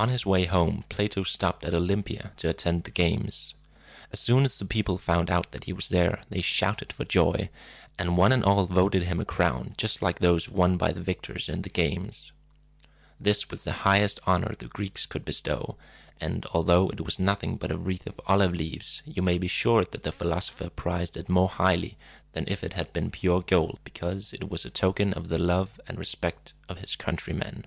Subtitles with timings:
[0.00, 3.54] On his way home, Plato stopped at Olympia to attend the games.
[4.12, 7.50] As soon as the people found out that he was there, they shouted for joy;
[7.98, 11.48] and one and all voted him a crown just like those won by the victors
[11.48, 12.30] in the games.
[13.18, 15.76] This was the highest honor the Greeks could bestow;
[16.20, 19.84] and, although it was nothing but a wreath of olive leaves, you may be sure
[19.84, 21.98] that the philosopher prized it more highly
[22.34, 25.40] than if it had been of pure gold, because it was a token of the
[25.40, 27.66] love and respect of his countrymen.